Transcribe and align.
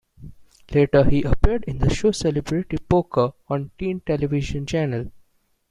Later, 0.73 1.03
he 1.07 1.21
appeared 1.21 1.63
in 1.65 1.77
the 1.77 1.93
show 1.93 2.09
Celebrity 2.11 2.77
Poker 2.89 3.33
on 3.47 3.69
Tien 3.77 3.99
television 3.99 4.65
channel. 4.65 5.11